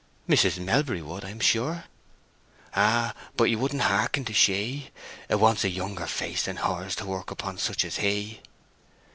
"Mrs. 0.27 0.57
Melbury 0.57 1.03
would, 1.03 1.23
I 1.23 1.29
am 1.29 1.39
sure." 1.39 1.83
"Ay; 2.73 3.11
but 3.37 3.49
he 3.49 3.55
wouldn't 3.55 3.83
hearken 3.83 4.25
to 4.25 4.33
she! 4.33 4.89
It 5.29 5.35
wants 5.35 5.63
a 5.63 5.69
younger 5.69 6.07
face 6.07 6.41
than 6.45 6.55
hers 6.55 6.95
to 6.95 7.05
work 7.05 7.29
upon 7.29 7.59
such 7.59 7.85
as 7.85 7.97
he." 7.97 8.41